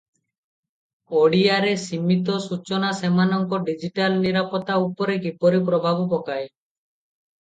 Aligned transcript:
ଓଡ଼ିଆରେ 1.17 1.73
ସୀମିତ 1.81 2.39
ସୂଚନା 2.47 2.89
ସେମାନଙ୍କ 3.01 3.61
ଡିଜିଟାଲ 3.69 4.19
ନିରାପତ୍ତା 4.25 4.81
ଉପରେ 4.89 5.19
କିପରି 5.27 5.61
ପ୍ରଭାବ 5.69 6.09
ପକାଏ? 6.15 6.53